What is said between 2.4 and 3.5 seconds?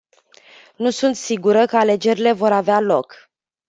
avea loc.